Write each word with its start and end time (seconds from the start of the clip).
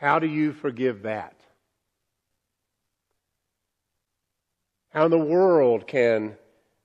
How 0.00 0.18
do 0.18 0.26
you 0.26 0.54
forgive 0.54 1.02
that? 1.02 1.34
How 4.88 5.04
in 5.04 5.10
the 5.10 5.18
world 5.18 5.86
can 5.86 6.38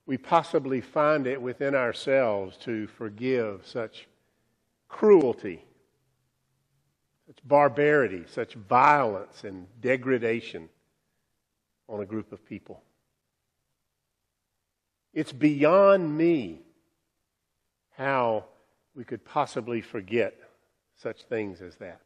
we 0.04 0.18
possibly 0.18 0.82
find 0.82 1.26
it 1.26 1.40
within 1.40 1.74
ourselves 1.74 2.58
to 2.58 2.86
forgive 2.88 3.66
such 3.66 4.06
cruelty, 4.88 5.64
such 7.26 7.38
barbarity, 7.42 8.24
such 8.28 8.52
violence 8.52 9.44
and 9.44 9.66
degradation 9.80 10.68
on 11.88 12.02
a 12.02 12.06
group 12.06 12.32
of 12.32 12.44
people? 12.44 12.82
It's 15.14 15.32
beyond 15.32 16.18
me 16.18 16.60
how 17.96 18.44
we 18.94 19.04
could 19.04 19.24
possibly 19.24 19.80
forget 19.80 20.34
such 20.98 21.22
things 21.22 21.62
as 21.62 21.76
that. 21.76 22.02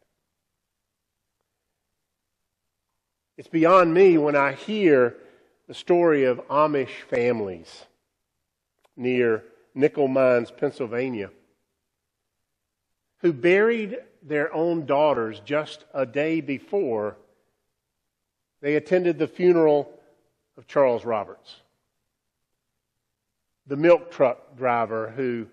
It's 3.41 3.49
beyond 3.49 3.95
me 3.95 4.19
when 4.19 4.37
I 4.37 4.53
hear 4.53 5.17
the 5.67 5.73
story 5.73 6.25
of 6.25 6.47
Amish 6.49 7.01
families 7.09 7.87
near 8.99 9.45
Nickel 9.75 10.09
Mines, 10.09 10.51
Pennsylvania, 10.51 11.31
who 13.23 13.33
buried 13.33 13.97
their 14.23 14.53
own 14.53 14.85
daughters 14.85 15.41
just 15.43 15.87
a 15.95 16.05
day 16.05 16.43
before 16.43 17.17
they 18.61 18.77
attended 18.77 19.19
the 19.19 19.27
funeral 19.27 19.91
of 20.59 20.67
Charles 20.67 21.07
Roberts, 21.07 21.63
the 23.67 23.77
milk 23.77 24.11
truck 24.11 24.55
driver 24.59 25.15
who 25.17 25.47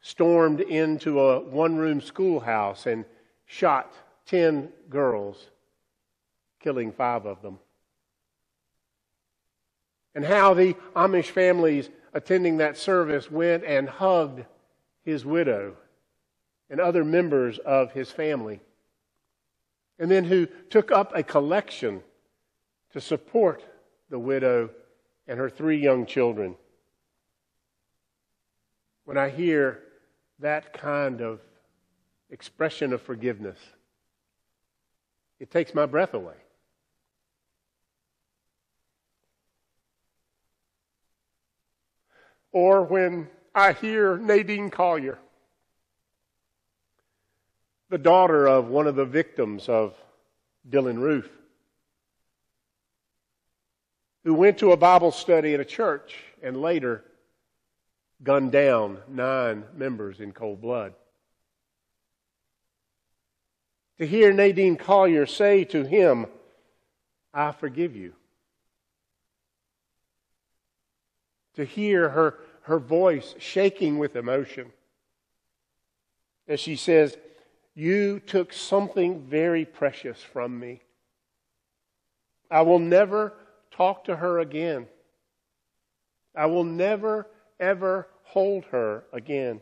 stormed 0.00 0.62
into 0.62 1.20
a 1.20 1.40
one 1.40 1.76
room 1.76 2.00
schoolhouse 2.00 2.86
and 2.86 3.04
shot 3.44 3.92
10 4.24 4.72
girls, 4.88 5.50
killing 6.60 6.92
five 6.92 7.26
of 7.26 7.42
them. 7.42 7.58
And 10.14 10.24
how 10.24 10.54
the 10.54 10.74
Amish 10.94 11.30
families 11.30 11.90
attending 12.14 12.56
that 12.58 12.78
service 12.78 13.30
went 13.30 13.64
and 13.64 13.88
hugged 13.88 14.44
his 15.02 15.24
widow 15.24 15.76
and 16.70 16.80
other 16.80 17.04
members 17.04 17.58
of 17.58 17.92
his 17.92 18.10
family. 18.10 18.60
And 19.98 20.10
then 20.10 20.24
who 20.24 20.46
took 20.70 20.90
up 20.90 21.12
a 21.14 21.22
collection 21.22 22.02
to 22.92 23.00
support 23.00 23.62
the 24.08 24.18
widow 24.18 24.70
and 25.28 25.38
her 25.38 25.50
three 25.50 25.78
young 25.78 26.06
children. 26.06 26.56
When 29.04 29.16
I 29.16 29.28
hear 29.28 29.82
that 30.38 30.72
kind 30.72 31.20
of 31.20 31.40
expression 32.30 32.92
of 32.92 33.02
forgiveness, 33.02 33.58
it 35.38 35.50
takes 35.50 35.74
my 35.74 35.86
breath 35.86 36.14
away. 36.14 36.36
Or 42.56 42.84
when 42.84 43.28
I 43.54 43.74
hear 43.74 44.16
Nadine 44.16 44.70
Collier, 44.70 45.18
the 47.90 47.98
daughter 47.98 48.46
of 48.46 48.68
one 48.68 48.86
of 48.86 48.96
the 48.96 49.04
victims 49.04 49.68
of 49.68 49.94
Dylan 50.66 50.98
Roof, 50.98 51.28
who 54.24 54.32
went 54.32 54.56
to 54.60 54.72
a 54.72 54.76
Bible 54.78 55.10
study 55.10 55.52
at 55.52 55.60
a 55.60 55.66
church 55.66 56.16
and 56.42 56.62
later 56.62 57.04
gunned 58.22 58.52
down 58.52 59.00
nine 59.06 59.64
members 59.74 60.20
in 60.20 60.32
cold 60.32 60.62
blood. 60.62 60.94
To 63.98 64.06
hear 64.06 64.32
Nadine 64.32 64.76
Collier 64.76 65.26
say 65.26 65.64
to 65.64 65.84
him, 65.84 66.24
I 67.34 67.52
forgive 67.52 67.94
you. 67.94 68.14
To 71.56 71.64
hear 71.66 72.10
her, 72.10 72.38
her 72.66 72.80
voice 72.80 73.36
shaking 73.38 73.96
with 73.96 74.16
emotion 74.16 74.72
as 76.48 76.58
she 76.60 76.74
says, 76.76 77.16
You 77.74 78.20
took 78.20 78.52
something 78.52 79.22
very 79.22 79.64
precious 79.64 80.20
from 80.20 80.58
me. 80.58 80.82
I 82.50 82.62
will 82.62 82.80
never 82.80 83.34
talk 83.70 84.04
to 84.04 84.16
her 84.16 84.40
again. 84.40 84.86
I 86.34 86.46
will 86.46 86.64
never 86.64 87.28
ever 87.58 88.08
hold 88.24 88.64
her 88.66 89.04
again. 89.12 89.60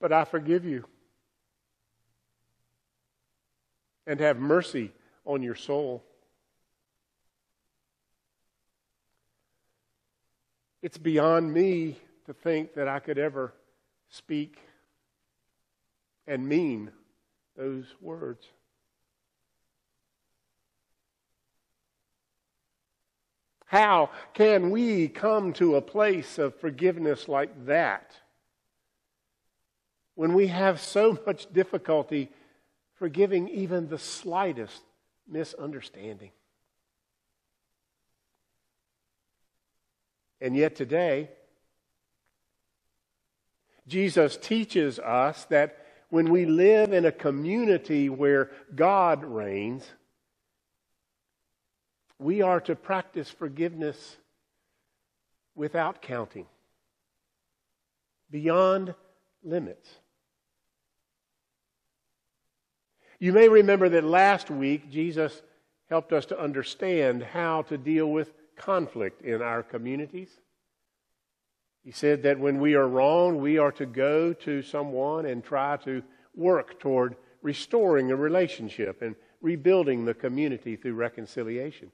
But 0.00 0.12
I 0.14 0.24
forgive 0.24 0.64
you 0.64 0.86
and 4.06 4.18
have 4.18 4.38
mercy 4.38 4.92
on 5.26 5.42
your 5.42 5.54
soul. 5.54 6.02
It's 10.82 10.98
beyond 10.98 11.52
me 11.52 11.98
to 12.26 12.32
think 12.32 12.74
that 12.74 12.88
I 12.88 13.00
could 13.00 13.18
ever 13.18 13.52
speak 14.08 14.58
and 16.26 16.48
mean 16.48 16.90
those 17.56 17.86
words. 18.00 18.46
How 23.66 24.10
can 24.34 24.70
we 24.70 25.08
come 25.08 25.52
to 25.54 25.76
a 25.76 25.82
place 25.82 26.38
of 26.38 26.56
forgiveness 26.56 27.28
like 27.28 27.66
that 27.66 28.16
when 30.16 30.34
we 30.34 30.48
have 30.48 30.80
so 30.80 31.16
much 31.24 31.52
difficulty 31.52 32.32
forgiving 32.94 33.48
even 33.48 33.88
the 33.88 33.98
slightest 33.98 34.82
misunderstanding? 35.28 36.30
And 40.40 40.56
yet 40.56 40.74
today, 40.74 41.30
Jesus 43.86 44.36
teaches 44.36 44.98
us 44.98 45.44
that 45.46 45.76
when 46.08 46.30
we 46.30 46.46
live 46.46 46.92
in 46.92 47.04
a 47.04 47.12
community 47.12 48.08
where 48.08 48.50
God 48.74 49.24
reigns, 49.24 49.84
we 52.18 52.42
are 52.42 52.60
to 52.60 52.74
practice 52.74 53.30
forgiveness 53.30 54.16
without 55.54 56.02
counting, 56.02 56.46
beyond 58.30 58.94
limits. 59.42 59.88
You 63.18 63.32
may 63.32 63.48
remember 63.48 63.88
that 63.90 64.04
last 64.04 64.50
week 64.50 64.90
Jesus 64.90 65.42
helped 65.88 66.12
us 66.12 66.26
to 66.26 66.40
understand 66.40 67.22
how 67.22 67.62
to 67.62 67.76
deal 67.76 68.10
with 68.10 68.32
conflict 68.60 69.22
in 69.22 69.40
our 69.40 69.62
communities. 69.62 70.28
He 71.82 71.92
said 71.92 72.22
that 72.24 72.38
when 72.38 72.60
we 72.60 72.74
are 72.74 72.86
wrong, 72.86 73.38
we 73.38 73.56
are 73.56 73.72
to 73.72 73.86
go 73.86 74.34
to 74.34 74.62
someone 74.62 75.24
and 75.24 75.42
try 75.42 75.78
to 75.78 76.02
work 76.34 76.78
toward 76.78 77.16
restoring 77.42 78.10
a 78.10 78.16
relationship 78.16 79.00
and 79.00 79.16
rebuilding 79.40 80.04
the 80.04 80.12
community 80.12 80.76
through 80.76 80.94
reconciliation. 80.94 81.90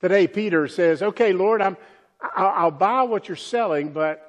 Today, 0.00 0.26
Peter 0.26 0.66
says, 0.66 1.00
Okay, 1.00 1.32
Lord, 1.32 1.62
I'm, 1.62 1.76
I'll 2.20 2.72
buy 2.72 3.02
what 3.02 3.28
you're 3.28 3.36
selling, 3.36 3.92
but 3.92 4.24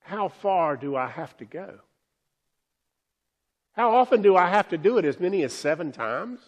how 0.00 0.28
far 0.28 0.76
do 0.76 0.94
I 0.94 1.08
have 1.08 1.36
to 1.38 1.44
go? 1.44 1.80
How 3.72 3.96
often 3.96 4.22
do 4.22 4.36
I 4.36 4.48
have 4.48 4.68
to 4.68 4.78
do 4.78 4.98
it? 4.98 5.04
As 5.04 5.18
many 5.18 5.42
as 5.42 5.52
seven 5.52 5.90
times? 5.90 6.40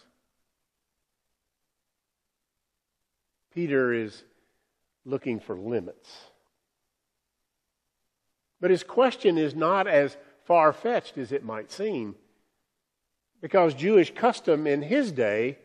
Peter 3.55 3.93
is 3.93 4.23
looking 5.05 5.39
for 5.39 5.57
limits. 5.57 6.09
But 8.59 8.69
his 8.69 8.83
question 8.83 9.37
is 9.37 9.55
not 9.55 9.87
as 9.87 10.17
far 10.43 10.73
fetched 10.73 11.17
as 11.17 11.31
it 11.31 11.43
might 11.43 11.71
seem, 11.71 12.15
because 13.41 13.73
Jewish 13.73 14.13
custom 14.13 14.67
in 14.67 14.81
his 14.81 15.11
day 15.11 15.57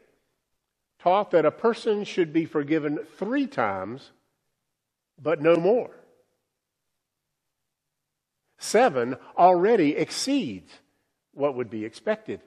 taught 1.01 1.33
that 1.33 1.45
a 1.45 1.51
person 1.51 2.05
should 2.05 2.33
be 2.33 2.45
forgiven 2.45 3.01
three 3.19 3.47
times, 3.47 4.13
but 5.21 5.43
no 5.43 5.57
more. 5.57 5.91
Seven 8.59 9.17
already 9.37 9.97
exceeds 9.97 10.73
what 11.33 11.57
would 11.57 11.71
be 11.71 11.85
expected. 11.85 12.41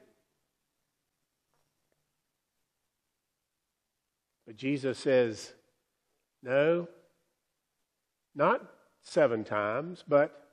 But 4.54 4.60
Jesus 4.60 4.98
says, 4.98 5.52
no, 6.40 6.86
not 8.36 8.62
seven 9.02 9.42
times, 9.42 10.04
but 10.06 10.48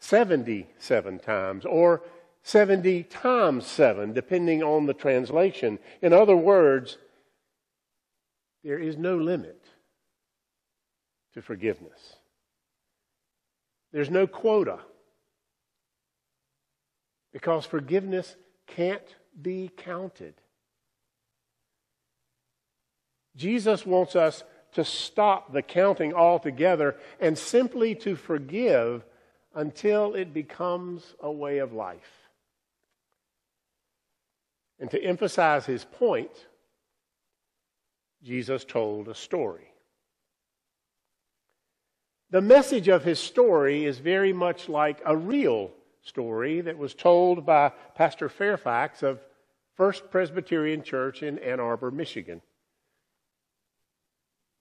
77 0.00 1.20
times, 1.20 1.64
or 1.64 2.02
70 2.42 3.04
times 3.04 3.66
7, 3.66 4.12
depending 4.12 4.62
on 4.62 4.84
the 4.84 4.92
translation. 4.92 5.78
In 6.02 6.12
other 6.12 6.36
words, 6.36 6.98
there 8.62 8.78
is 8.78 8.98
no 8.98 9.16
limit 9.16 9.64
to 11.32 11.40
forgiveness. 11.40 12.16
There's 13.90 14.10
no 14.10 14.26
quota. 14.26 14.80
Because 17.32 17.64
forgiveness 17.64 18.36
can't 18.66 19.16
be 19.40 19.70
counted. 19.74 20.34
Jesus 23.36 23.84
wants 23.84 24.16
us 24.16 24.42
to 24.72 24.84
stop 24.84 25.52
the 25.52 25.62
counting 25.62 26.14
altogether 26.14 26.96
and 27.20 27.36
simply 27.36 27.94
to 27.96 28.16
forgive 28.16 29.04
until 29.54 30.14
it 30.14 30.34
becomes 30.34 31.14
a 31.20 31.30
way 31.30 31.58
of 31.58 31.72
life. 31.72 32.28
And 34.78 34.90
to 34.90 35.02
emphasize 35.02 35.64
his 35.64 35.84
point, 35.84 36.30
Jesus 38.22 38.64
told 38.64 39.08
a 39.08 39.14
story. 39.14 39.68
The 42.30 42.42
message 42.42 42.88
of 42.88 43.04
his 43.04 43.18
story 43.18 43.84
is 43.84 43.98
very 43.98 44.32
much 44.32 44.68
like 44.68 45.00
a 45.06 45.16
real 45.16 45.70
story 46.02 46.60
that 46.60 46.76
was 46.76 46.94
told 46.94 47.46
by 47.46 47.72
Pastor 47.94 48.28
Fairfax 48.28 49.02
of 49.02 49.20
First 49.74 50.10
Presbyterian 50.10 50.82
Church 50.82 51.22
in 51.22 51.38
Ann 51.38 51.60
Arbor, 51.60 51.90
Michigan. 51.90 52.42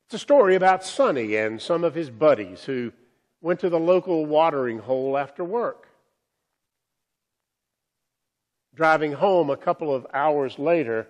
It's 0.06 0.13
a 0.13 0.19
story 0.19 0.56
about 0.56 0.84
Sonny 0.84 1.36
and 1.36 1.60
some 1.60 1.84
of 1.84 1.96
his 1.96 2.12
buddies 2.12 2.63
who 2.63 2.94
went 3.42 3.60
to 3.62 3.69
the 3.69 3.80
local 3.80 4.25
watering 4.25 4.80
hole 4.80 5.18
after 5.18 5.44
work. 5.44 5.88
Driving 8.75 9.13
home 9.13 9.50
a 9.50 9.57
couple 9.57 9.94
of 9.94 10.06
hours 10.13 10.60
later, 10.60 11.07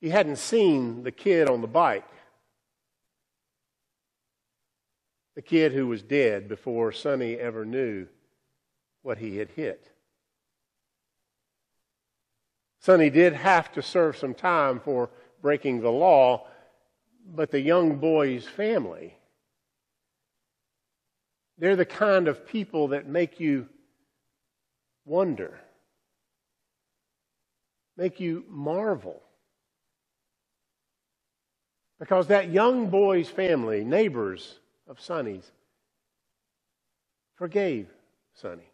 he 0.00 0.10
hadn't 0.10 0.36
seen 0.36 1.04
the 1.04 1.12
kid 1.12 1.48
on 1.48 1.60
the 1.60 1.68
bike. 1.68 2.08
The 5.36 5.42
kid 5.42 5.72
who 5.72 5.86
was 5.86 6.02
dead 6.02 6.48
before 6.48 6.90
Sonny 6.90 7.36
ever 7.36 7.64
knew 7.64 8.08
what 9.02 9.18
he 9.18 9.36
had 9.36 9.50
hit. 9.50 9.88
Sonny 12.80 13.10
did 13.10 13.34
have 13.34 13.70
to 13.72 13.82
serve 13.82 14.16
some 14.16 14.34
time 14.34 14.80
for 14.80 15.10
breaking 15.40 15.80
the 15.80 15.90
law, 15.90 16.48
but 17.26 17.50
the 17.50 17.60
young 17.60 17.96
boy's 17.96 18.46
family, 18.46 19.16
they're 21.58 21.76
the 21.76 21.84
kind 21.84 22.28
of 22.28 22.46
people 22.46 22.88
that 22.88 23.06
make 23.06 23.40
you 23.40 23.68
wonder, 25.04 25.60
make 27.96 28.20
you 28.20 28.44
marvel. 28.48 29.22
Because 31.98 32.26
that 32.28 32.50
young 32.50 32.88
boy's 32.88 33.28
family, 33.28 33.84
neighbors, 33.84 34.58
of 34.88 35.00
Sonny's 35.00 35.50
forgave 37.36 37.88
Sonny, 38.34 38.70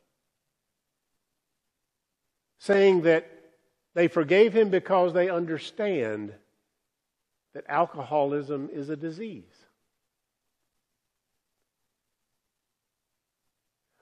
saying 2.58 3.02
that 3.02 3.30
they 3.94 4.08
forgave 4.08 4.52
him 4.52 4.68
because 4.70 5.12
they 5.12 5.28
understand 5.28 6.32
that 7.54 7.64
alcoholism 7.68 8.68
is 8.72 8.88
a 8.88 8.96
disease. 8.96 9.44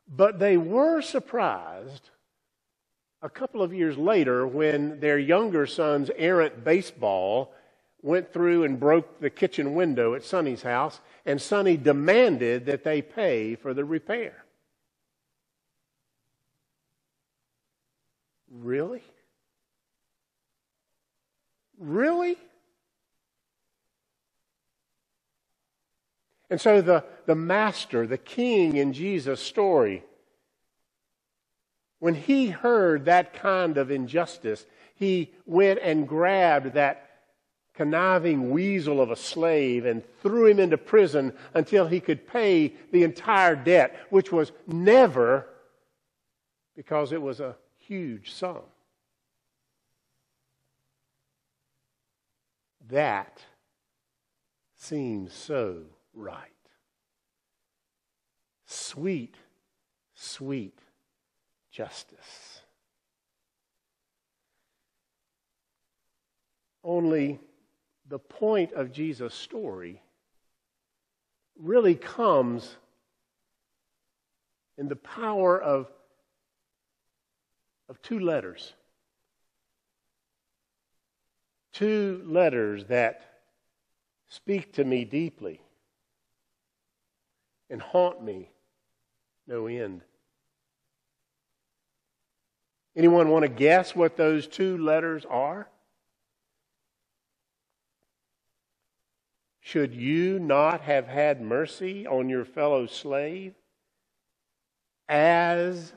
But 0.08 0.38
they 0.38 0.56
were 0.56 1.00
surprised 1.00 2.10
a 3.22 3.28
couple 3.28 3.62
of 3.62 3.74
years 3.74 3.96
later 3.96 4.46
when 4.46 5.00
their 5.00 5.18
younger 5.18 5.66
son's 5.66 6.10
errant 6.16 6.64
baseball 6.64 7.52
went 8.02 8.32
through 8.32 8.64
and 8.64 8.78
broke 8.78 9.20
the 9.20 9.30
kitchen 9.30 9.74
window 9.74 10.14
at 10.14 10.22
Sonny's 10.22 10.62
house, 10.62 11.00
and 11.24 11.42
Sonny 11.42 11.76
demanded 11.76 12.66
that 12.66 12.84
they 12.84 13.02
pay 13.02 13.56
for 13.56 13.74
the 13.74 13.84
repair. 13.84 14.44
Really? 18.48 19.02
Really? 21.78 22.38
And 26.48 26.60
so 26.60 26.80
the, 26.80 27.04
the 27.26 27.34
master, 27.34 28.06
the 28.06 28.18
king 28.18 28.76
in 28.76 28.92
Jesus' 28.92 29.40
story, 29.40 30.04
when 31.98 32.14
he 32.14 32.48
heard 32.48 33.06
that 33.06 33.34
kind 33.34 33.78
of 33.78 33.90
injustice, 33.90 34.64
he 34.94 35.32
went 35.44 35.80
and 35.82 36.06
grabbed 36.06 36.74
that 36.74 37.02
conniving 37.74 38.50
weasel 38.50 39.00
of 39.00 39.10
a 39.10 39.16
slave 39.16 39.84
and 39.84 40.02
threw 40.22 40.46
him 40.46 40.58
into 40.58 40.78
prison 40.78 41.32
until 41.52 41.86
he 41.86 42.00
could 42.00 42.26
pay 42.26 42.72
the 42.90 43.02
entire 43.02 43.54
debt, 43.54 43.96
which 44.10 44.32
was 44.32 44.52
never 44.66 45.46
because 46.74 47.12
it 47.12 47.20
was 47.20 47.40
a 47.40 47.56
huge 47.76 48.32
sum. 48.32 48.62
That 52.88 53.42
seems 54.76 55.32
so 55.32 55.82
right. 56.16 56.50
Sweet, 58.64 59.36
sweet 60.14 60.78
justice. 61.70 62.62
Only 66.82 67.38
the 68.08 68.18
point 68.18 68.72
of 68.72 68.92
Jesus' 68.92 69.34
story 69.34 70.00
really 71.58 71.94
comes 71.94 72.76
in 74.78 74.88
the 74.88 74.96
power 74.96 75.60
of, 75.60 75.90
of 77.88 78.00
two 78.02 78.20
letters. 78.20 78.72
Two 81.72 82.22
letters 82.24 82.86
that 82.86 83.20
speak 84.28 84.72
to 84.74 84.84
me 84.84 85.04
deeply 85.04 85.60
and 87.70 87.80
haunt 87.80 88.22
me 88.22 88.50
no 89.46 89.66
end. 89.66 90.02
Anyone 92.94 93.28
want 93.28 93.42
to 93.42 93.48
guess 93.48 93.94
what 93.94 94.16
those 94.16 94.46
two 94.46 94.78
letters 94.78 95.24
are? 95.28 95.68
Should 99.60 99.94
you 99.94 100.38
not 100.38 100.82
have 100.82 101.06
had 101.06 101.40
mercy 101.40 102.06
on 102.06 102.28
your 102.28 102.44
fellow 102.44 102.86
slave 102.86 103.54
as 105.08 105.92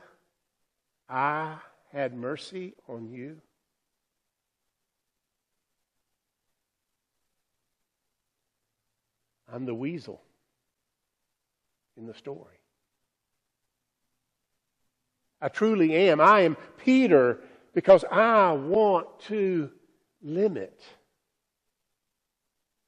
I 1.08 1.58
had 1.93 2.15
mercy 2.15 2.74
on 2.88 3.10
you? 3.10 3.38
I'm 9.51 9.65
the 9.65 9.75
weasel 9.75 10.22
in 12.00 12.08
the 12.08 12.13
story. 12.13 12.56
I 15.41 15.50
truly 15.50 15.96
am. 15.96 16.20
I 16.20 16.41
am 16.41 16.58
Peter 16.84 17.39
because 17.74 18.03
I 18.10 18.53
want 18.53 19.08
to 19.27 19.70
limit 20.22 20.82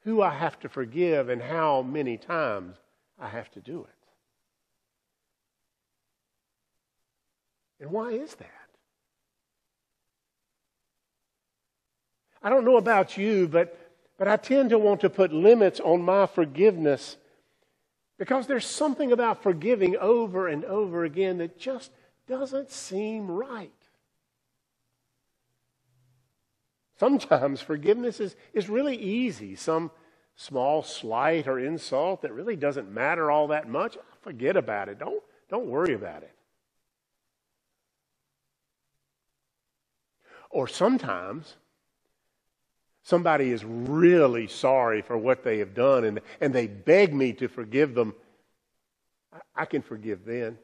who 0.03 0.21
I 0.21 0.31
have 0.31 0.59
to 0.61 0.69
forgive 0.69 1.29
and 1.29 1.41
how 1.41 1.81
many 1.81 2.17
times 2.17 2.77
I 3.19 3.27
have 3.27 3.51
to 3.51 3.59
do 3.59 3.81
it. 3.81 3.89
And 7.79 7.91
why 7.91 8.11
is 8.11 8.33
that? 8.35 8.47
I 12.43 12.49
don't 12.49 12.65
know 12.65 12.77
about 12.77 13.17
you, 13.17 13.47
but, 13.47 13.77
but 14.17 14.27
I 14.27 14.37
tend 14.37 14.71
to 14.71 14.79
want 14.79 15.01
to 15.01 15.09
put 15.09 15.31
limits 15.31 15.79
on 15.79 16.01
my 16.01 16.25
forgiveness 16.25 17.17
because 18.21 18.45
there's 18.45 18.67
something 18.67 19.11
about 19.11 19.41
forgiving 19.41 19.97
over 19.97 20.47
and 20.47 20.63
over 20.65 21.05
again 21.05 21.39
that 21.39 21.57
just 21.57 21.89
doesn't 22.27 22.69
seem 22.69 23.31
right. 23.31 23.71
Sometimes 26.99 27.61
forgiveness 27.61 28.19
is, 28.19 28.35
is 28.53 28.69
really 28.69 28.95
easy. 28.95 29.55
Some 29.55 29.89
small 30.35 30.83
slight 30.83 31.47
or 31.47 31.57
insult 31.57 32.21
that 32.21 32.31
really 32.31 32.55
doesn't 32.55 32.91
matter 32.91 33.31
all 33.31 33.47
that 33.47 33.67
much, 33.67 33.97
forget 34.21 34.55
about 34.55 34.87
it. 34.87 34.99
Don't, 34.99 35.23
don't 35.49 35.65
worry 35.65 35.95
about 35.95 36.21
it. 36.21 36.35
Or 40.51 40.67
sometimes 40.67 41.55
somebody 43.03 43.51
is 43.51 43.63
really 43.65 44.47
sorry 44.47 45.01
for 45.01 45.17
what 45.17 45.43
they 45.43 45.59
have 45.59 45.73
done 45.73 46.03
and, 46.03 46.21
and 46.39 46.53
they 46.53 46.67
beg 46.67 47.13
me 47.13 47.33
to 47.33 47.47
forgive 47.47 47.93
them. 47.93 48.13
I, 49.33 49.61
I 49.63 49.65
can 49.65 49.81
forgive 49.81 50.25
then. 50.25 50.57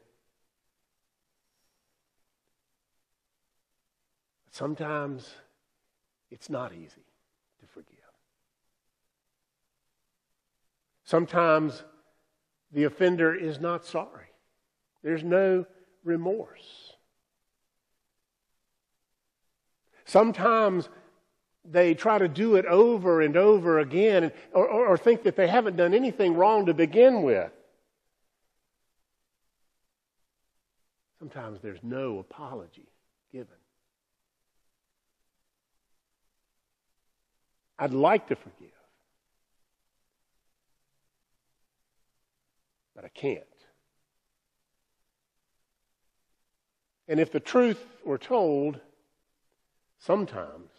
Sometimes 4.50 5.28
it's 6.30 6.50
not 6.50 6.72
easy 6.72 7.06
to 7.60 7.66
forgive. 7.66 7.94
Sometimes 11.04 11.84
the 12.72 12.84
offender 12.84 13.34
is 13.34 13.60
not 13.60 13.86
sorry. 13.86 14.26
There's 15.02 15.24
no 15.24 15.64
remorse. 16.04 16.94
Sometimes 20.04 20.88
they 21.70 21.94
try 21.94 22.18
to 22.18 22.28
do 22.28 22.56
it 22.56 22.64
over 22.66 23.20
and 23.20 23.36
over 23.36 23.78
again 23.78 24.32
or, 24.52 24.66
or, 24.66 24.86
or, 24.88 24.98
think 24.98 25.22
that 25.24 25.36
they 25.36 25.46
haven't 25.46 25.76
done 25.76 25.94
anything 25.94 26.34
wrong 26.34 26.66
to 26.66 26.74
begin 26.74 27.22
with. 27.22 27.50
Sometimes 31.18 31.60
there's 31.60 31.82
no 31.82 32.18
apology 32.20 32.88
given. 33.32 33.48
I'd 37.78 37.92
like 37.92 38.28
to 38.28 38.36
forgive, 38.36 38.68
but 42.94 43.04
I 43.04 43.08
can't. 43.08 43.44
And 47.08 47.20
if 47.20 47.32
the 47.32 47.40
truth 47.40 47.82
were 48.04 48.18
told, 48.18 48.80
sometimes 49.98 50.70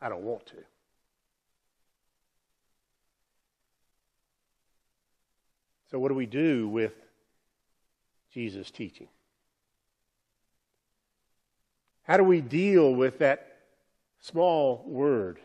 I 0.00 0.08
don't 0.08 0.22
want 0.22 0.46
to. 0.46 0.56
So, 5.90 5.98
what 5.98 6.08
do 6.08 6.14
we 6.14 6.26
do 6.26 6.68
with 6.68 6.92
Jesus' 8.32 8.70
teaching? 8.70 9.08
How 12.02 12.16
do 12.16 12.24
we 12.24 12.40
deal 12.40 12.94
with 12.94 13.18
that 13.18 13.56
small 14.20 14.84
word? 14.86 15.38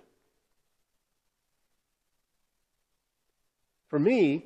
For 3.88 4.00
me, 4.00 4.46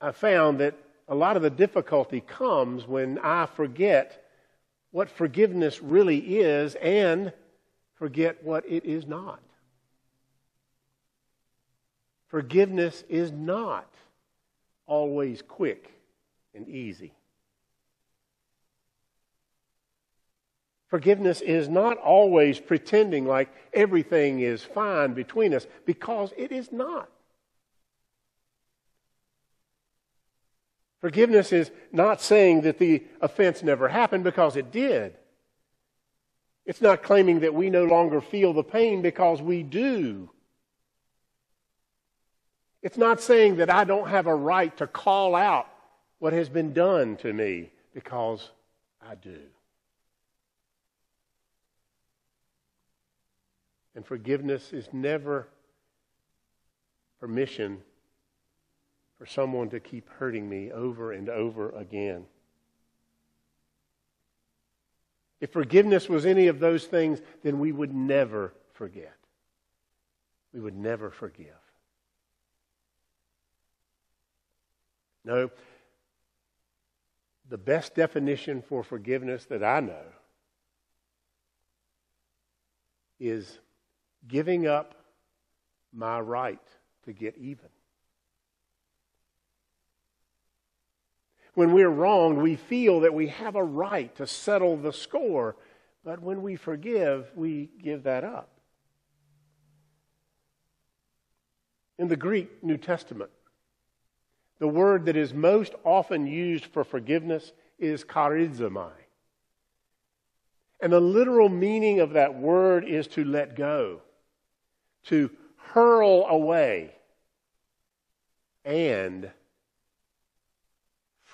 I 0.00 0.12
found 0.12 0.60
that 0.60 0.74
a 1.08 1.14
lot 1.14 1.36
of 1.36 1.42
the 1.42 1.50
difficulty 1.50 2.20
comes 2.20 2.86
when 2.86 3.18
I 3.18 3.46
forget 3.46 4.24
what 4.90 5.10
forgiveness 5.10 5.82
really 5.82 6.18
is 6.18 6.74
and 6.76 7.32
forget 8.04 8.44
what 8.44 8.66
it 8.68 8.84
is 8.84 9.06
not. 9.06 9.40
Forgiveness 12.28 13.02
is 13.08 13.32
not 13.32 13.88
always 14.86 15.40
quick 15.40 15.90
and 16.54 16.68
easy. 16.68 17.14
Forgiveness 20.88 21.40
is 21.40 21.70
not 21.70 21.96
always 21.96 22.60
pretending 22.60 23.24
like 23.24 23.48
everything 23.72 24.40
is 24.40 24.62
fine 24.62 25.14
between 25.14 25.54
us 25.54 25.66
because 25.86 26.34
it 26.36 26.52
is 26.52 26.70
not. 26.70 27.08
Forgiveness 31.00 31.54
is 31.54 31.70
not 31.90 32.20
saying 32.20 32.60
that 32.60 32.78
the 32.78 33.02
offense 33.22 33.62
never 33.62 33.88
happened 33.88 34.24
because 34.24 34.56
it 34.56 34.70
did. 34.70 35.16
It's 36.66 36.80
not 36.80 37.02
claiming 37.02 37.40
that 37.40 37.54
we 37.54 37.68
no 37.68 37.84
longer 37.84 38.20
feel 38.20 38.52
the 38.52 38.62
pain 38.62 39.02
because 39.02 39.42
we 39.42 39.62
do. 39.62 40.30
It's 42.82 42.96
not 42.96 43.20
saying 43.20 43.56
that 43.56 43.70
I 43.70 43.84
don't 43.84 44.08
have 44.08 44.26
a 44.26 44.34
right 44.34 44.74
to 44.78 44.86
call 44.86 45.34
out 45.34 45.66
what 46.18 46.32
has 46.32 46.48
been 46.48 46.72
done 46.72 47.16
to 47.18 47.32
me 47.32 47.70
because 47.92 48.50
I 49.06 49.14
do. 49.14 49.38
And 53.94 54.04
forgiveness 54.04 54.72
is 54.72 54.88
never 54.92 55.48
permission 57.20 57.82
for 59.16 59.26
someone 59.26 59.70
to 59.70 59.80
keep 59.80 60.08
hurting 60.18 60.48
me 60.48 60.72
over 60.72 61.12
and 61.12 61.28
over 61.28 61.70
again. 61.70 62.24
If 65.44 65.50
forgiveness 65.50 66.08
was 66.08 66.24
any 66.24 66.46
of 66.46 66.58
those 66.58 66.86
things, 66.86 67.20
then 67.42 67.58
we 67.58 67.70
would 67.70 67.94
never 67.94 68.54
forget. 68.72 69.14
We 70.54 70.60
would 70.60 70.74
never 70.74 71.10
forgive. 71.10 71.48
No, 75.22 75.50
the 77.50 77.58
best 77.58 77.94
definition 77.94 78.62
for 78.62 78.82
forgiveness 78.82 79.44
that 79.44 79.62
I 79.62 79.80
know 79.80 80.06
is 83.20 83.58
giving 84.26 84.66
up 84.66 84.94
my 85.92 86.20
right 86.20 86.66
to 87.04 87.12
get 87.12 87.36
even. 87.36 87.68
When 91.54 91.72
we're 91.72 91.88
wronged, 91.88 92.38
we 92.38 92.56
feel 92.56 93.00
that 93.00 93.14
we 93.14 93.28
have 93.28 93.54
a 93.54 93.64
right 93.64 94.14
to 94.16 94.26
settle 94.26 94.76
the 94.76 94.92
score. 94.92 95.56
But 96.04 96.20
when 96.20 96.42
we 96.42 96.56
forgive, 96.56 97.30
we 97.34 97.70
give 97.82 98.02
that 98.02 98.24
up. 98.24 98.50
In 101.98 102.08
the 102.08 102.16
Greek 102.16 102.62
New 102.62 102.76
Testament, 102.76 103.30
the 104.58 104.68
word 104.68 105.06
that 105.06 105.16
is 105.16 105.32
most 105.32 105.74
often 105.84 106.26
used 106.26 106.66
for 106.66 106.84
forgiveness 106.84 107.52
is 107.78 108.04
charizomai. 108.04 108.90
And 110.80 110.92
the 110.92 111.00
literal 111.00 111.48
meaning 111.48 112.00
of 112.00 112.10
that 112.14 112.34
word 112.34 112.84
is 112.84 113.06
to 113.08 113.24
let 113.24 113.56
go, 113.56 114.00
to 115.04 115.30
hurl 115.56 116.26
away, 116.26 116.94
and 118.64 119.30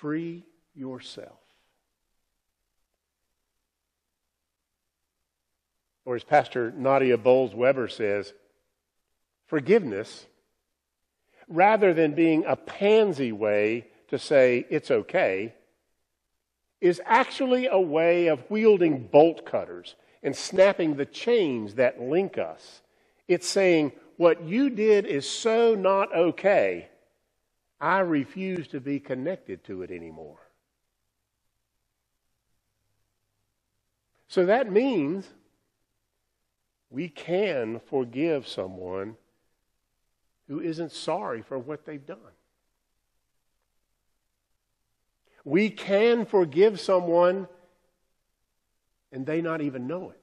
Free 0.01 0.43
yourself. 0.73 1.37
Or 6.05 6.15
as 6.15 6.23
Pastor 6.23 6.71
Nadia 6.75 7.19
Bolz 7.19 7.53
Weber 7.53 7.87
says, 7.87 8.33
forgiveness, 9.45 10.25
rather 11.47 11.93
than 11.93 12.15
being 12.15 12.45
a 12.47 12.55
pansy 12.55 13.31
way 13.31 13.85
to 14.07 14.17
say 14.17 14.65
it's 14.71 14.89
okay, 14.89 15.53
is 16.79 16.99
actually 17.05 17.67
a 17.67 17.79
way 17.79 18.25
of 18.25 18.43
wielding 18.49 19.05
bolt 19.05 19.45
cutters 19.45 19.93
and 20.23 20.35
snapping 20.35 20.95
the 20.95 21.05
chains 21.05 21.75
that 21.75 22.01
link 22.01 22.39
us. 22.39 22.81
It's 23.27 23.47
saying, 23.47 23.91
what 24.17 24.41
you 24.41 24.71
did 24.71 25.05
is 25.05 25.29
so 25.29 25.75
not 25.75 26.11
okay 26.15 26.87
I 27.81 27.99
refuse 27.99 28.67
to 28.69 28.79
be 28.79 28.99
connected 28.99 29.63
to 29.65 29.81
it 29.81 29.89
anymore. 29.89 30.37
So 34.27 34.45
that 34.45 34.71
means 34.71 35.27
we 36.91 37.09
can 37.09 37.81
forgive 37.89 38.47
someone 38.47 39.17
who 40.47 40.59
isn't 40.59 40.91
sorry 40.91 41.41
for 41.41 41.57
what 41.57 41.85
they've 41.85 42.05
done. 42.05 42.19
We 45.43 45.71
can 45.71 46.25
forgive 46.27 46.79
someone 46.79 47.47
and 49.11 49.25
they 49.25 49.41
not 49.41 49.61
even 49.61 49.87
know 49.87 50.11
it. 50.11 50.21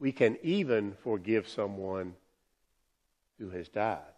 We 0.00 0.10
can 0.10 0.36
even 0.42 0.96
forgive 1.04 1.48
someone 1.48 2.14
who 3.38 3.50
has 3.50 3.68
died. 3.68 4.15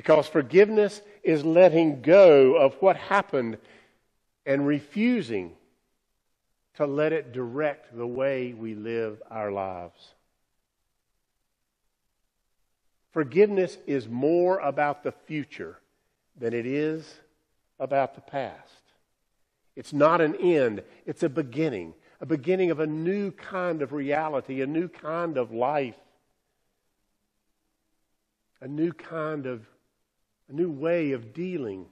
Because 0.00 0.26
forgiveness 0.26 1.02
is 1.22 1.44
letting 1.44 2.00
go 2.00 2.54
of 2.56 2.72
what 2.80 2.96
happened 2.96 3.58
and 4.46 4.66
refusing 4.66 5.52
to 6.76 6.86
let 6.86 7.12
it 7.12 7.34
direct 7.34 7.94
the 7.94 8.06
way 8.06 8.54
we 8.54 8.74
live 8.74 9.20
our 9.30 9.52
lives. 9.52 10.14
Forgiveness 13.12 13.76
is 13.86 14.08
more 14.08 14.58
about 14.60 15.02
the 15.02 15.12
future 15.12 15.76
than 16.34 16.54
it 16.54 16.64
is 16.64 17.16
about 17.78 18.14
the 18.14 18.22
past. 18.22 18.80
It's 19.76 19.92
not 19.92 20.22
an 20.22 20.34
end, 20.36 20.82
it's 21.04 21.24
a 21.24 21.28
beginning, 21.28 21.92
a 22.22 22.26
beginning 22.26 22.70
of 22.70 22.80
a 22.80 22.86
new 22.86 23.32
kind 23.32 23.82
of 23.82 23.92
reality, 23.92 24.62
a 24.62 24.66
new 24.66 24.88
kind 24.88 25.36
of 25.36 25.52
life, 25.52 26.00
a 28.62 28.66
new 28.66 28.94
kind 28.94 29.44
of 29.44 29.66
a 30.50 30.52
new 30.52 30.70
way 30.70 31.12
of 31.12 31.32
dealing 31.32 31.86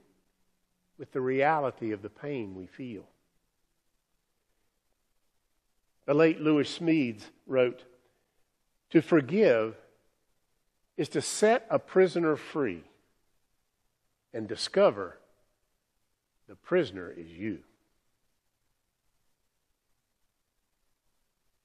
with 0.97 1.11
the 1.13 1.21
reality 1.21 1.91
of 1.91 2.01
the 2.01 2.09
pain 2.09 2.55
we 2.55 2.65
feel. 2.65 3.03
The 6.05 6.13
late 6.13 6.41
Lewis 6.41 6.77
Smedes 6.77 7.23
wrote 7.47 7.83
To 8.89 9.01
forgive 9.01 9.75
is 10.97 11.09
to 11.09 11.21
set 11.21 11.65
a 11.69 11.79
prisoner 11.79 12.35
free 12.35 12.83
and 14.33 14.47
discover 14.47 15.17
the 16.47 16.55
prisoner 16.55 17.13
is 17.15 17.29
you. 17.29 17.59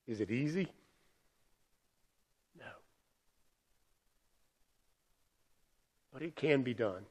Is 0.06 0.20
it 0.20 0.30
easy? 0.30 0.68
But 6.14 6.22
it 6.22 6.36
can 6.36 6.62
be 6.62 6.74
done. 6.74 7.02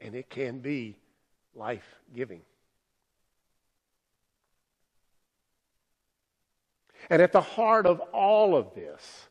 And 0.00 0.14
it 0.14 0.30
can 0.30 0.60
be 0.60 0.96
life 1.54 1.96
giving. 2.14 2.42
And 7.10 7.20
at 7.20 7.32
the 7.32 7.40
heart 7.40 7.86
of 7.86 7.98
all 8.12 8.56
of 8.56 8.72
this 8.74 9.28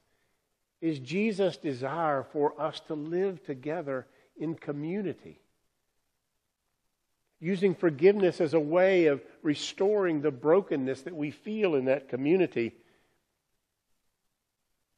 is 0.82 1.00
Jesus' 1.00 1.56
desire 1.56 2.24
for 2.34 2.60
us 2.60 2.82
to 2.88 2.94
live 2.94 3.41
together 3.46 4.06
in 4.38 4.56
community. 4.56 5.39
Using 7.39 7.74
forgiveness 7.74 8.41
as 8.41 8.53
a 8.53 8.60
way 8.60 9.06
of 9.06 9.22
restoring 9.44 10.22
the 10.22 10.32
brokenness 10.32 11.03
that 11.03 11.15
we 11.15 11.32
feel 11.32 11.75
in 11.75 11.86
that 11.86 12.10
community. 12.10 12.74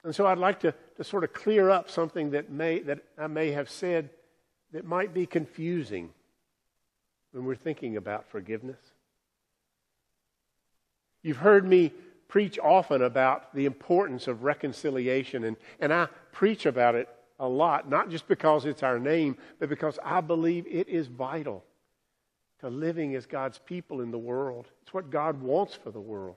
And 0.03 0.13
so 0.13 0.27
I'd 0.27 0.37
like 0.37 0.59
to, 0.61 0.73
to 0.97 1.03
sort 1.03 1.23
of 1.23 1.33
clear 1.33 1.69
up 1.69 1.89
something 1.89 2.31
that, 2.31 2.51
may, 2.51 2.79
that 2.79 2.99
I 3.17 3.27
may 3.27 3.51
have 3.51 3.69
said 3.69 4.09
that 4.73 4.85
might 4.85 5.13
be 5.13 5.25
confusing 5.25 6.09
when 7.31 7.45
we're 7.45 7.55
thinking 7.55 7.97
about 7.97 8.29
forgiveness. 8.29 8.79
You've 11.21 11.37
heard 11.37 11.67
me 11.67 11.93
preach 12.27 12.59
often 12.59 13.03
about 13.03 13.53
the 13.55 13.65
importance 13.65 14.27
of 14.27 14.43
reconciliation, 14.43 15.45
and, 15.45 15.55
and 15.79 15.93
I 15.93 16.07
preach 16.31 16.65
about 16.65 16.95
it 16.95 17.07
a 17.39 17.47
lot, 17.47 17.89
not 17.89 18.09
just 18.09 18.27
because 18.27 18.65
it's 18.65 18.83
our 18.83 18.99
name, 18.99 19.37
but 19.59 19.69
because 19.69 19.99
I 20.03 20.21
believe 20.21 20.65
it 20.67 20.89
is 20.89 21.07
vital 21.07 21.63
to 22.59 22.69
living 22.69 23.15
as 23.15 23.25
God's 23.25 23.59
people 23.59 24.01
in 24.01 24.11
the 24.11 24.17
world. 24.17 24.67
It's 24.81 24.93
what 24.93 25.09
God 25.09 25.41
wants 25.41 25.75
for 25.75 25.91
the 25.91 25.99
world. 25.99 26.35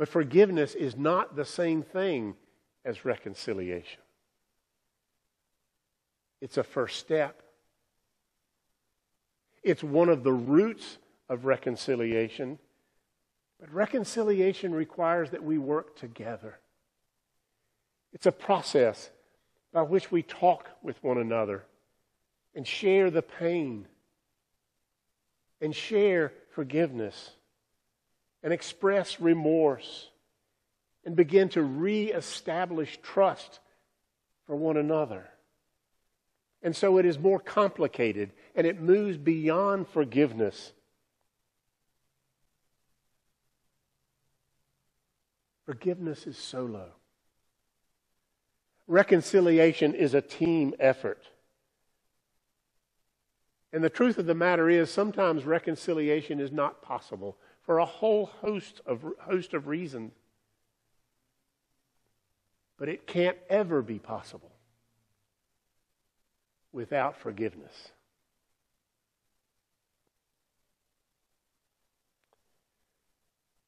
But 0.00 0.08
forgiveness 0.08 0.74
is 0.74 0.96
not 0.96 1.36
the 1.36 1.44
same 1.44 1.82
thing 1.82 2.34
as 2.86 3.04
reconciliation. 3.04 4.00
It's 6.40 6.56
a 6.56 6.64
first 6.64 6.98
step. 6.98 7.42
It's 9.62 9.84
one 9.84 10.08
of 10.08 10.24
the 10.24 10.32
roots 10.32 10.96
of 11.28 11.44
reconciliation 11.44 12.58
but 13.60 13.70
reconciliation 13.74 14.74
requires 14.74 15.28
that 15.32 15.44
we 15.44 15.58
work 15.58 15.94
together. 15.94 16.58
It's 18.14 18.24
a 18.24 18.32
process 18.32 19.10
by 19.70 19.82
which 19.82 20.10
we 20.10 20.22
talk 20.22 20.70
with 20.82 21.04
one 21.04 21.18
another 21.18 21.64
and 22.54 22.66
share 22.66 23.10
the 23.10 23.20
pain 23.20 23.86
and 25.60 25.76
share 25.76 26.32
forgiveness 26.54 27.32
and 28.42 28.52
express 28.52 29.20
remorse 29.20 30.08
and 31.04 31.16
begin 31.16 31.48
to 31.50 31.62
reestablish 31.62 32.98
trust 33.02 33.60
for 34.46 34.56
one 34.56 34.76
another. 34.76 35.28
And 36.62 36.76
so 36.76 36.98
it 36.98 37.06
is 37.06 37.18
more 37.18 37.38
complicated 37.38 38.32
and 38.54 38.66
it 38.66 38.80
moves 38.80 39.16
beyond 39.16 39.88
forgiveness 39.88 40.72
Forgiveness 45.70 46.26
is 46.26 46.36
solo. 46.36 46.88
Reconciliation 48.88 49.94
is 49.94 50.14
a 50.14 50.20
team 50.20 50.74
effort. 50.80 51.22
And 53.72 53.84
the 53.84 53.88
truth 53.88 54.18
of 54.18 54.26
the 54.26 54.34
matter 54.34 54.68
is, 54.68 54.90
sometimes 54.90 55.44
reconciliation 55.44 56.40
is 56.40 56.50
not 56.50 56.82
possible 56.82 57.36
for 57.62 57.78
a 57.78 57.84
whole 57.84 58.26
host 58.26 58.80
of, 58.86 59.04
host 59.20 59.54
of 59.54 59.66
reasons. 59.66 60.12
But 62.78 62.88
it 62.88 63.06
can't 63.06 63.36
ever 63.48 63.82
be 63.82 63.98
possible 63.98 64.50
without 66.72 67.16
forgiveness. 67.16 67.90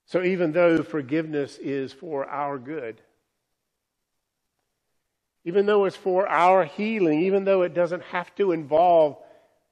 So 0.07 0.22
even 0.22 0.52
though 0.52 0.83
forgiveness 0.83 1.57
is 1.57 1.92
for 1.92 2.28
our 2.28 2.59
good, 2.59 3.00
even 5.44 5.66
though 5.66 5.87
it's 5.87 5.96
for 5.96 6.28
our 6.28 6.64
healing, 6.64 7.22
even 7.22 7.44
though 7.44 7.62
it 7.62 7.74
doesn't 7.74 8.02
have 8.05 8.35
to 8.35 8.52
involve 8.52 9.16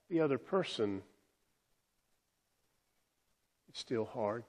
the 0.08 0.20
other 0.20 0.38
person, 0.38 1.02
it's 3.70 3.80
still 3.80 4.04
hard. 4.04 4.44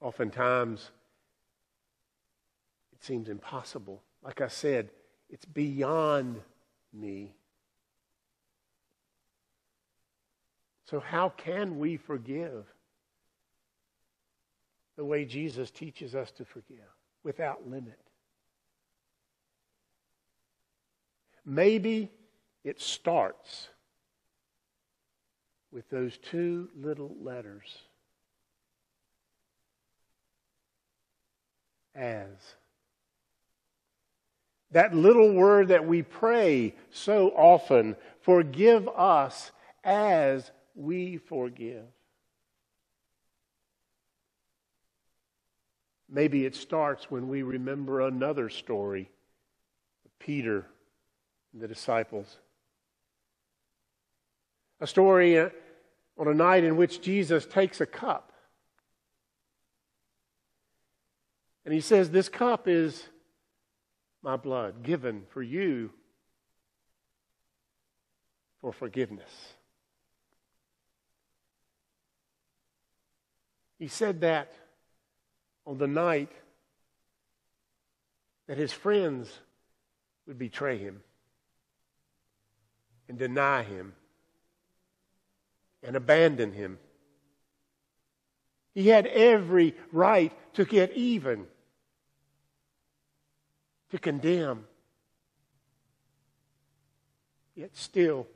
Oftentimes, 0.00 0.90
it 2.92 3.04
seems 3.04 3.28
impossible. 3.28 4.02
Like 4.24 4.40
I 4.40 4.48
said, 4.48 4.90
it's 5.30 5.44
beyond 5.44 6.40
me. 6.92 7.36
So, 10.86 10.98
how 10.98 11.28
can 11.28 11.78
we 11.78 11.96
forgive? 11.96 12.66
the 14.96 15.04
way 15.04 15.24
Jesus 15.24 15.70
teaches 15.70 16.14
us 16.14 16.30
to 16.32 16.44
forgive 16.44 16.78
without 17.22 17.68
limit. 17.68 18.00
Maybe 21.44 22.10
it 22.64 22.80
starts 22.80 23.68
with 25.76 25.90
those 25.90 26.16
two 26.16 26.70
little 26.74 27.14
letters 27.20 27.76
as. 31.94 32.30
That 34.70 34.94
little 34.94 35.34
word 35.34 35.68
that 35.68 35.86
we 35.86 36.00
pray 36.00 36.74
so 36.90 37.28
often 37.28 37.94
forgive 38.22 38.88
us 38.88 39.52
as 39.84 40.50
we 40.74 41.18
forgive. 41.18 41.84
Maybe 46.08 46.46
it 46.46 46.54
starts 46.54 47.10
when 47.10 47.28
we 47.28 47.42
remember 47.42 48.00
another 48.00 48.48
story 48.48 49.10
Peter 50.18 50.64
and 51.52 51.60
the 51.60 51.68
disciples. 51.68 52.38
A 54.80 54.86
story 54.86 55.50
on 56.18 56.28
a 56.28 56.34
night 56.34 56.64
in 56.64 56.76
which 56.76 57.00
Jesus 57.00 57.46
takes 57.46 57.80
a 57.80 57.86
cup. 57.86 58.32
And 61.64 61.74
he 61.74 61.80
says, 61.80 62.10
This 62.10 62.28
cup 62.28 62.68
is 62.68 63.08
my 64.22 64.36
blood 64.36 64.82
given 64.82 65.24
for 65.30 65.42
you 65.42 65.90
for 68.60 68.72
forgiveness. 68.72 69.30
He 73.78 73.88
said 73.88 74.22
that 74.22 74.54
on 75.66 75.78
the 75.78 75.86
night 75.86 76.32
that 78.46 78.56
his 78.56 78.72
friends 78.72 79.28
would 80.26 80.38
betray 80.38 80.78
him 80.78 81.02
and 83.08 83.18
deny 83.18 83.62
him 83.62 83.92
and 85.86 85.94
abandon 85.94 86.52
him. 86.52 86.78
He 88.74 88.88
had 88.88 89.06
every 89.06 89.74
right 89.92 90.32
to 90.54 90.64
get 90.64 90.92
even, 90.92 91.46
to 93.90 93.98
condemn. 93.98 94.64
Yet 97.54 97.74
still, 97.74 98.26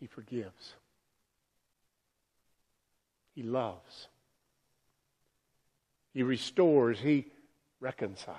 he 0.00 0.06
forgives. 0.06 0.74
He 3.34 3.44
loves. 3.44 4.08
He 6.12 6.24
restores. 6.24 6.98
He 6.98 7.26
reconciles. 7.78 8.38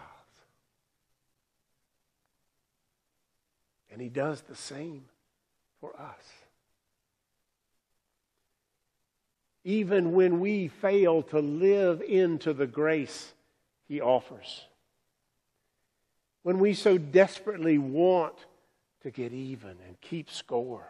And 3.90 4.02
He 4.02 4.10
does 4.10 4.42
the 4.42 4.56
same 4.56 5.06
for 5.80 5.96
us. 6.00 6.24
Even 9.64 10.14
when 10.14 10.40
we 10.40 10.68
fail 10.68 11.22
to 11.24 11.40
live 11.40 12.02
into 12.02 12.54
the 12.54 12.68
grace 12.68 13.34
He 13.88 14.02
offers, 14.02 14.66
when 16.44 16.60
we 16.60 16.74
so 16.74 16.98
desperately 16.98 17.78
want 17.78 18.36
to 19.02 19.12
get 19.12 19.34
even 19.34 19.76
and 19.88 20.00
keep 20.02 20.30
score 20.30 20.88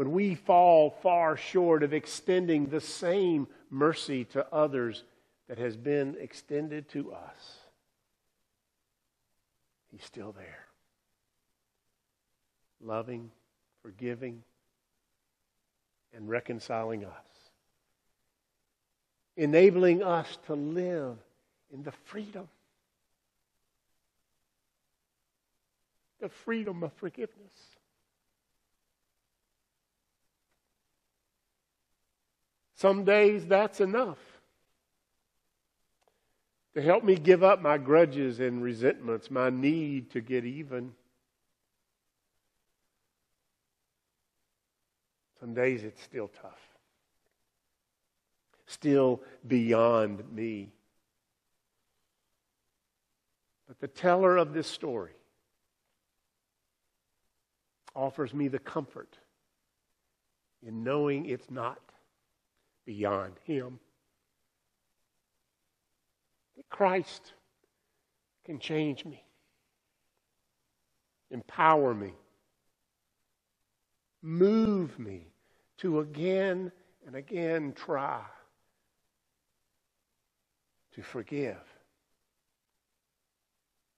when 0.00 0.12
we 0.12 0.34
fall 0.34 0.90
far 1.02 1.36
short 1.36 1.82
of 1.82 1.92
extending 1.92 2.66
the 2.66 2.80
same 2.80 3.46
mercy 3.68 4.24
to 4.24 4.46
others 4.50 5.04
that 5.46 5.58
has 5.58 5.76
been 5.76 6.16
extended 6.18 6.88
to 6.88 7.12
us, 7.12 7.58
He's 9.90 10.02
still 10.02 10.32
there. 10.32 10.69
Loving, 12.82 13.30
forgiving, 13.82 14.42
and 16.14 16.28
reconciling 16.28 17.04
us 17.04 17.30
enabling 19.40 20.02
us 20.02 20.38
to 20.46 20.54
live 20.54 21.16
in 21.72 21.82
the 21.82 21.92
freedom, 21.92 22.46
the 26.20 26.28
freedom 26.28 26.82
of 26.82 26.92
forgiveness. 26.94 27.52
Some 32.74 33.04
days 33.04 33.46
that's 33.46 33.80
enough 33.80 34.18
to 36.74 36.82
help 36.82 37.02
me 37.02 37.14
give 37.16 37.42
up 37.42 37.62
my 37.62 37.78
grudges 37.78 38.40
and 38.40 38.62
resentments, 38.62 39.30
my 39.30 39.48
need 39.48 40.10
to 40.10 40.20
get 40.20 40.44
even. 40.44 40.92
Some 45.40 45.54
days 45.54 45.84
it's 45.84 46.02
still 46.02 46.28
tough, 46.42 46.60
still 48.66 49.22
beyond 49.48 50.30
me. 50.30 50.70
But 53.66 53.80
the 53.80 53.88
teller 53.88 54.36
of 54.36 54.52
this 54.52 54.66
story 54.66 55.14
offers 57.96 58.34
me 58.34 58.48
the 58.48 58.58
comfort 58.58 59.16
in 60.62 60.84
knowing 60.84 61.24
it's 61.24 61.50
not 61.50 61.80
beyond 62.84 63.32
him. 63.44 63.78
That 66.56 66.68
Christ 66.68 67.32
can 68.44 68.58
change 68.58 69.06
me, 69.06 69.24
empower 71.30 71.94
me, 71.94 72.12
move 74.22 74.98
me 74.98 75.29
to 75.80 76.00
again 76.00 76.70
and 77.06 77.16
again 77.16 77.72
try 77.72 78.20
to 80.94 81.02
forgive 81.02 81.56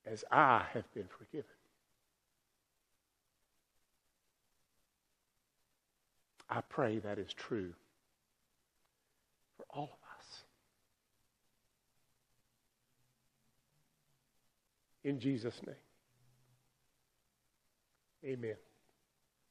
as 0.07 0.25
I 0.31 0.65
have 0.73 0.93
been 0.95 1.09
forgiven. 1.19 1.45
I 6.49 6.61
pray 6.61 6.99
that 6.99 7.19
is 7.19 7.33
true 7.33 7.73
for 9.57 9.65
all 9.71 9.85
of 9.85 9.91
us. 9.91 10.45
In 15.05 15.19
Jesus' 15.19 15.59
name, 15.67 15.75
amen. 18.25 18.57